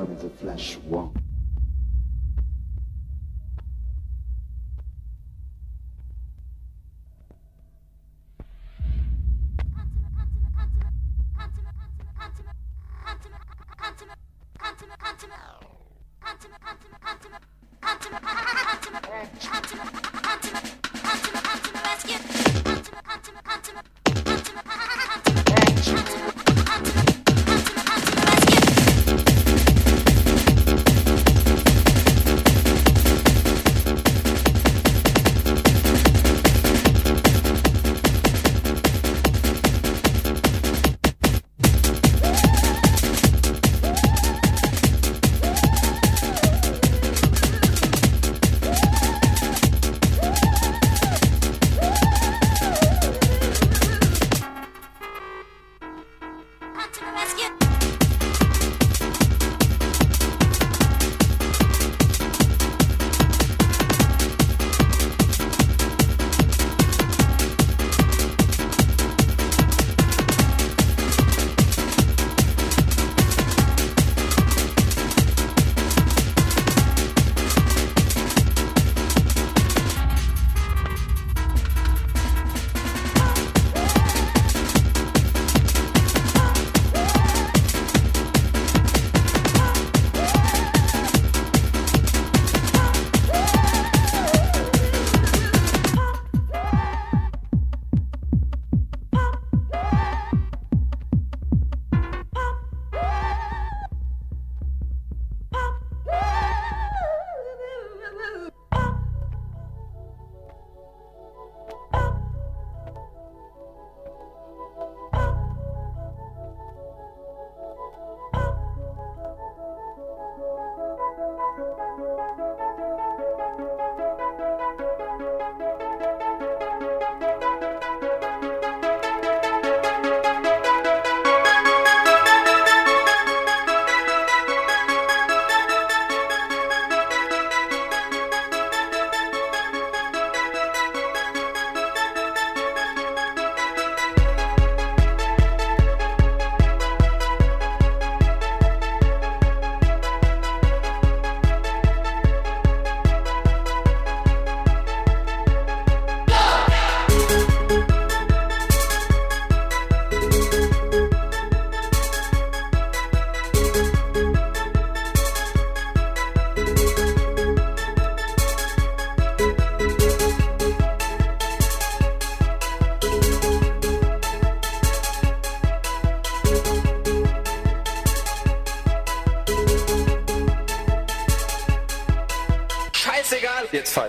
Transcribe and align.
comme 0.00 0.16
The 0.16 0.30
Flash 0.40 0.78
One. 0.88 1.19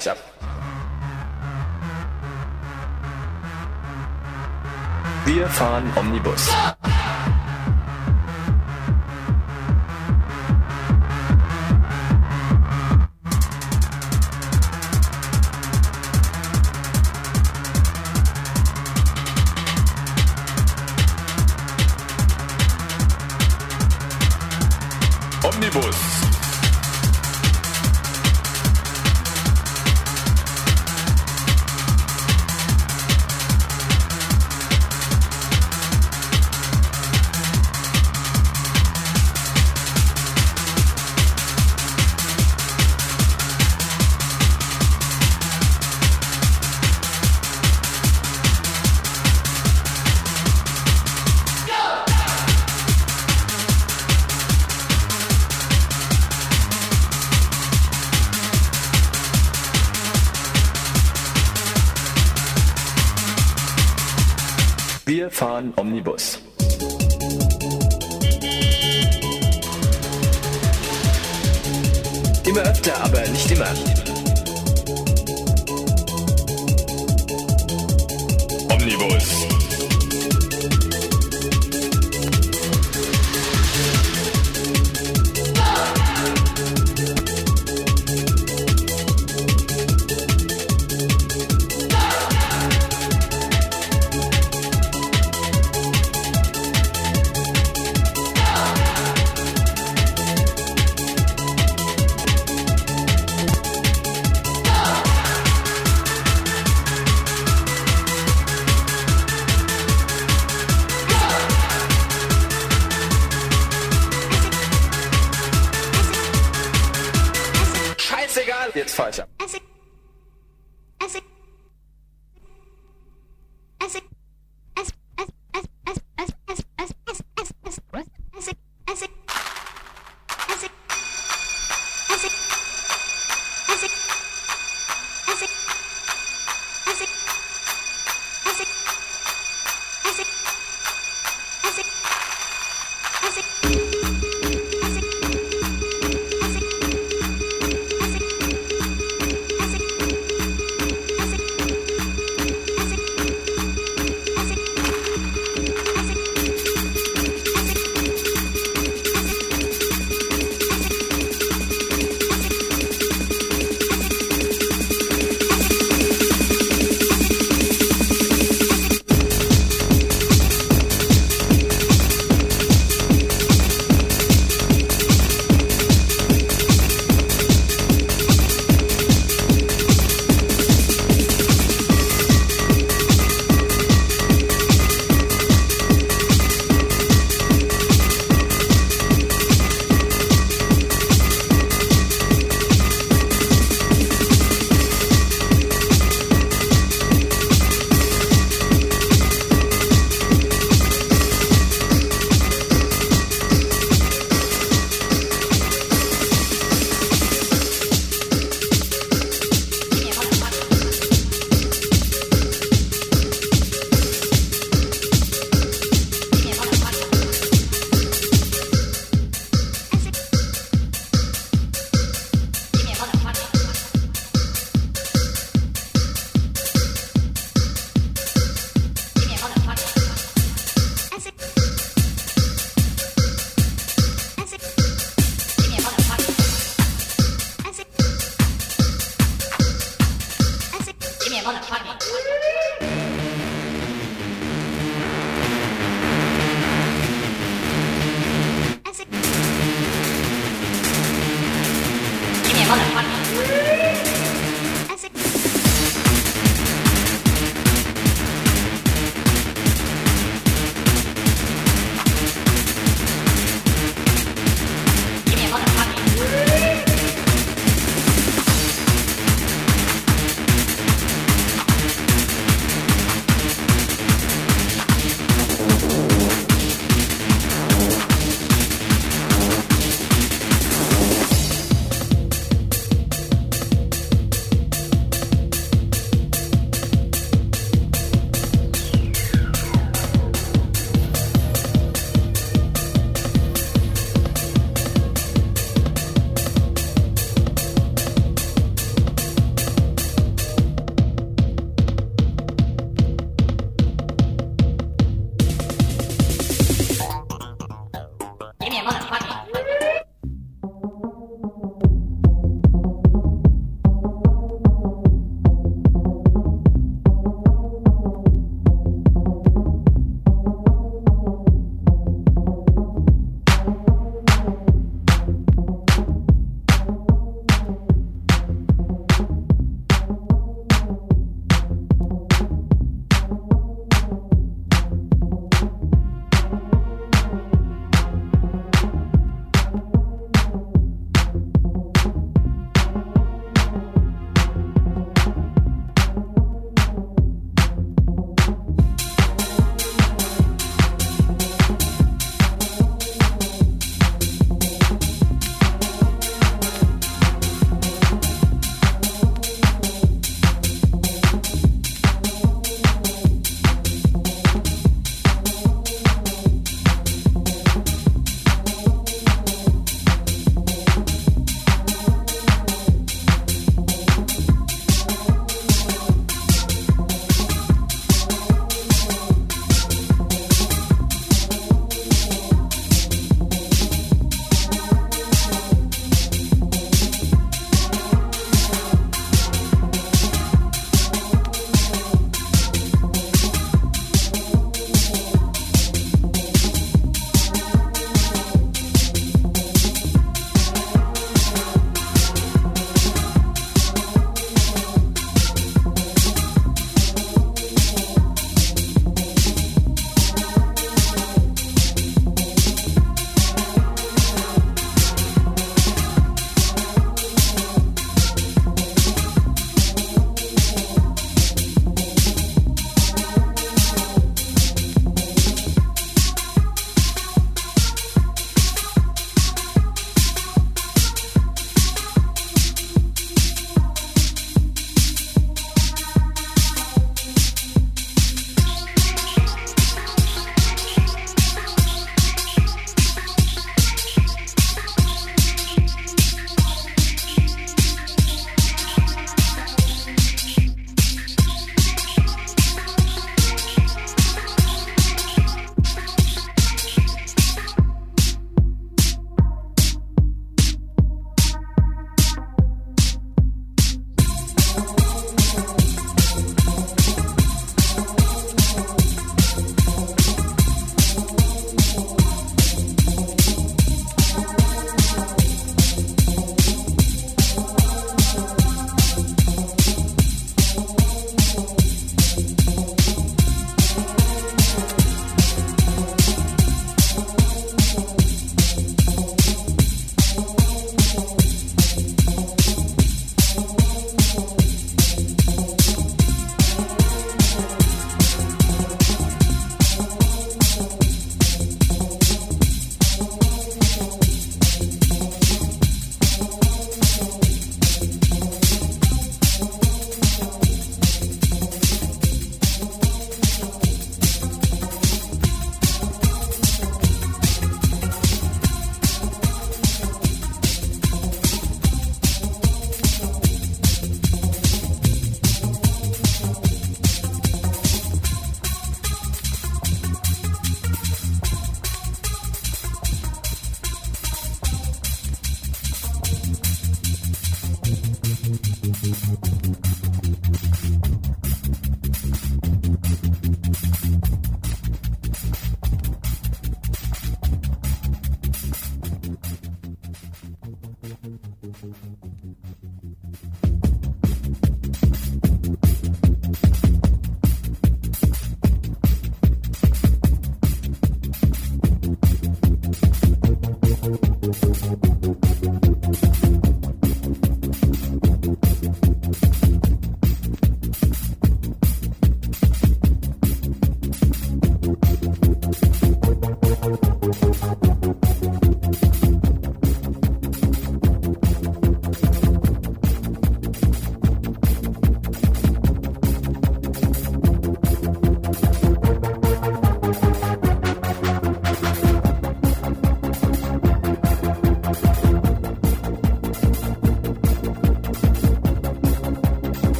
Fahren 0.00 0.29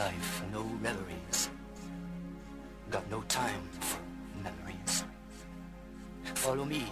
life, 0.00 0.42
no 0.50 0.64
memories. 0.80 1.50
Got 2.90 3.04
no 3.10 3.20
time 3.28 3.64
for 3.80 4.00
memories. 4.46 5.04
Follow 6.34 6.64
me 6.64 6.84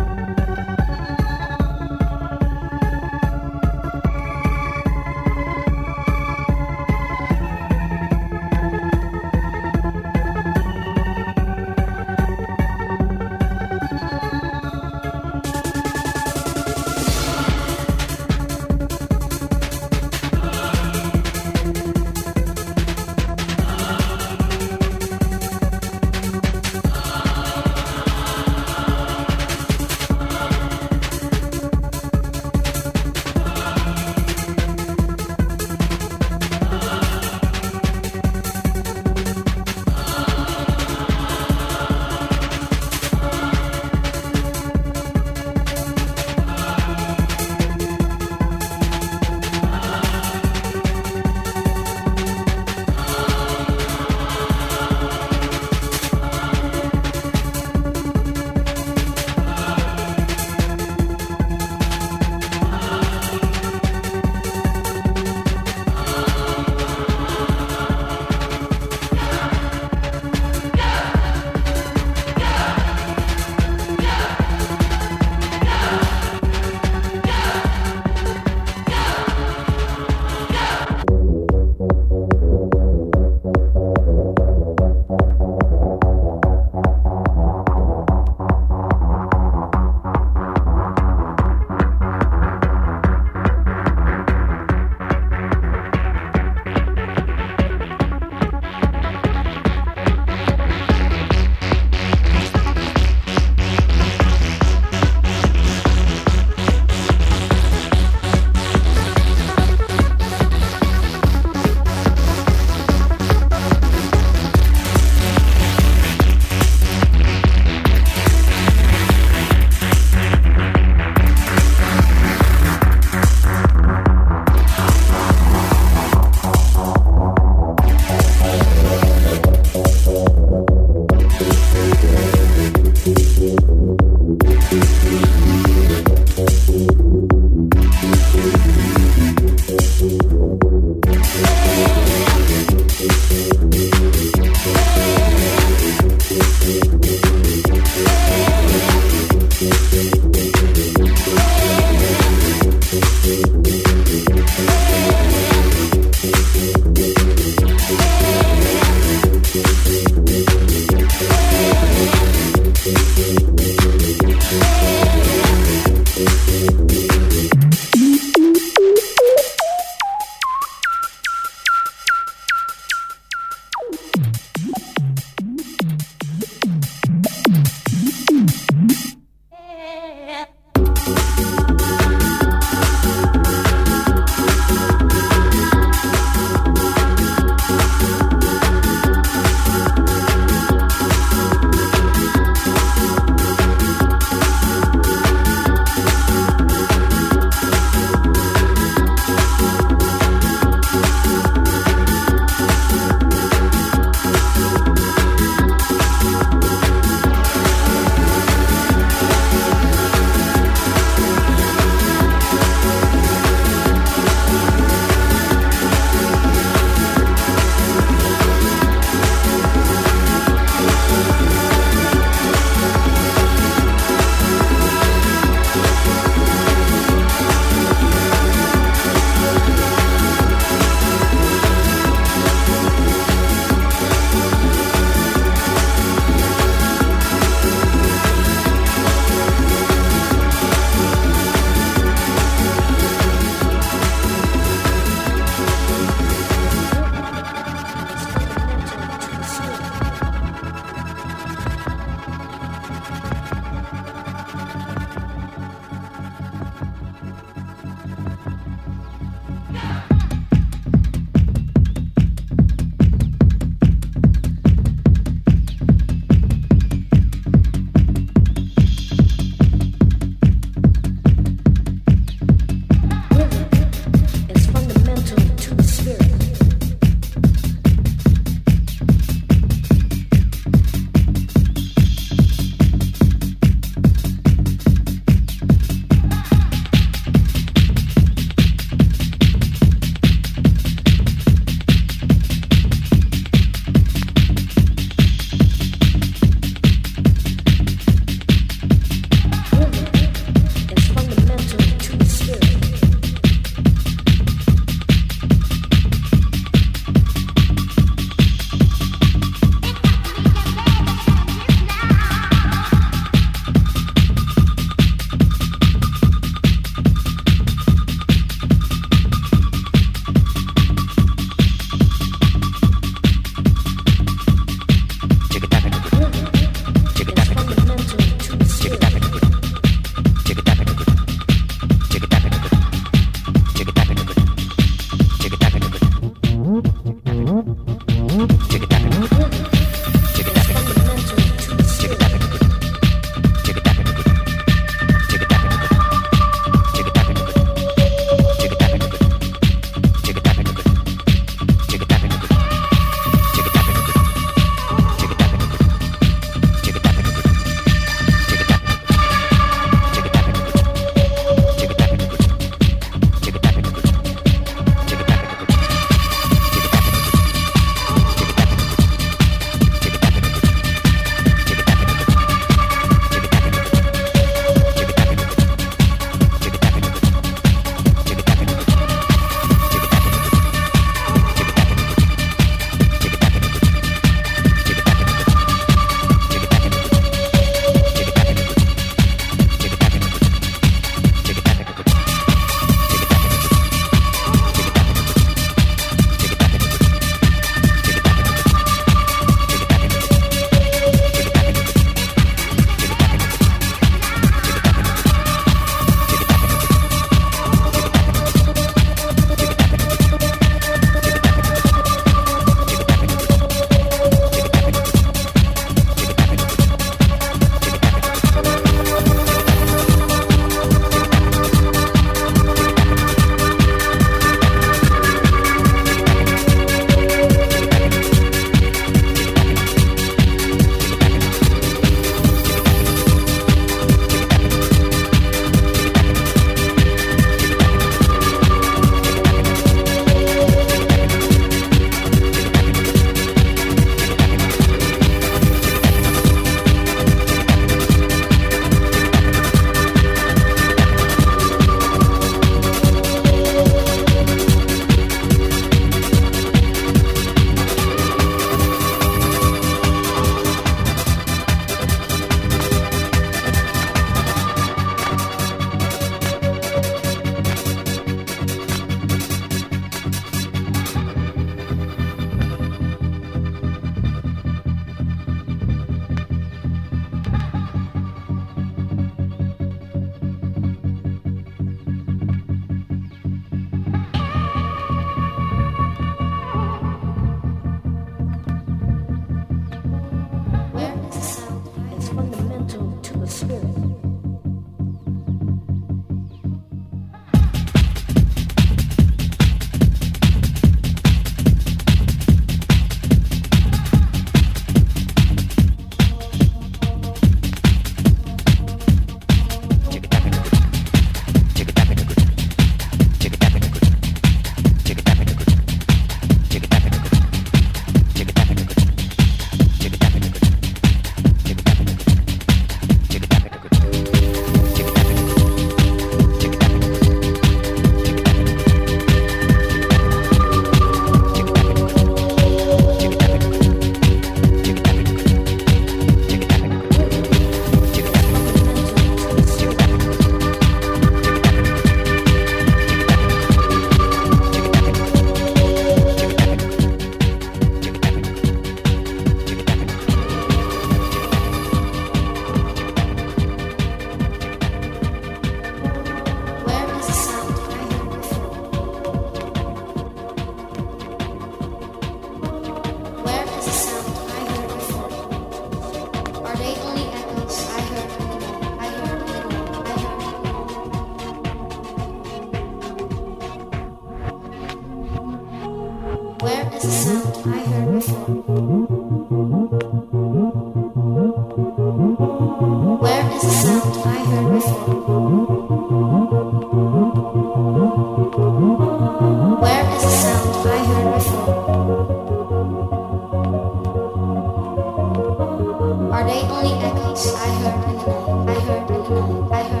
They 596.51 596.63
only 596.63 596.91
echoes 596.95 597.55
I 597.55 597.69
heard 597.79 598.09
in 598.09 598.17
the 598.17 598.65
night, 598.65 598.75
I 598.75 598.81
heard 598.81 599.09
in 599.09 599.23
the 599.23 599.69
night, 599.69 599.71
I 599.71 599.83
heard. 599.83 600.00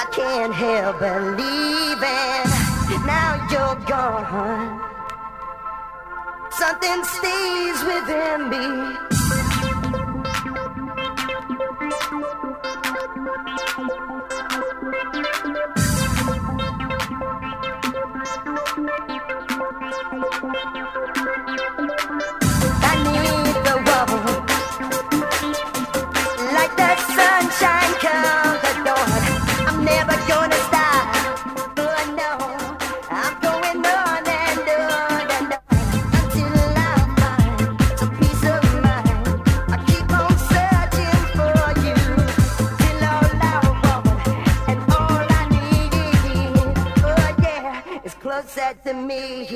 I 0.00 0.04
can't 0.12 0.54
help 0.54 1.00
believing 1.00 2.48
now 3.04 3.34
you're 3.50 3.74
gone. 3.86 4.80
Something 6.52 7.02
stays 7.02 7.82
within 7.82 8.48
me. 8.48 9.17
me. 49.08 49.47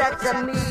That's 0.00 0.24
of 0.24 0.46
me. 0.46 0.69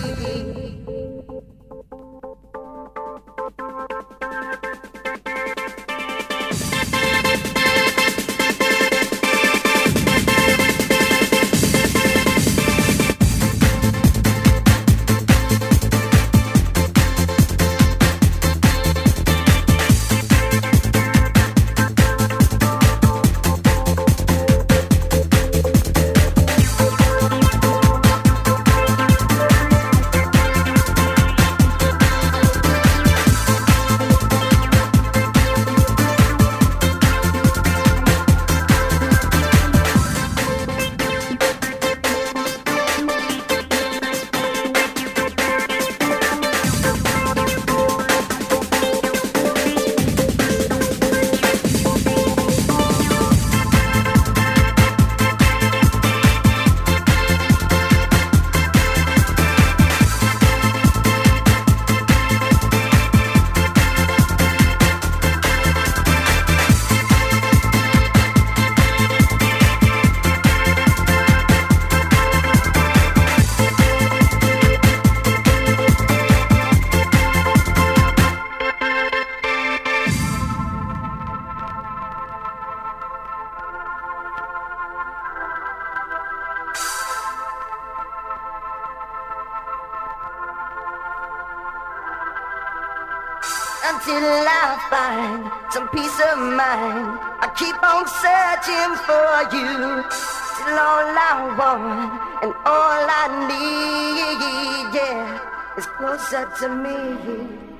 on 97.83 98.07
searching 98.07 98.91
for 99.07 99.35
you. 99.55 100.03
Still 100.11 100.79
all 100.79 101.15
I 101.15 101.55
want 101.57 102.43
and 102.43 102.53
all 102.65 103.03
I 103.21 103.25
need, 103.49 104.95
yeah, 104.95 105.77
is 105.77 105.85
closer 105.97 106.45
to 106.59 106.67
me. 106.69 107.78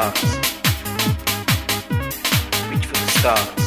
Stars. 0.00 0.22
Reach 2.70 2.86
for 2.86 2.94
the 2.94 3.10
stars. 3.18 3.59